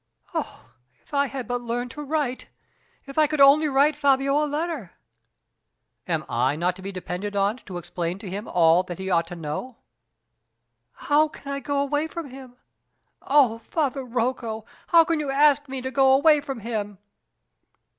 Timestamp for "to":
1.91-2.01, 6.77-6.81, 7.57-7.77, 8.17-8.27, 9.27-9.35, 15.83-15.91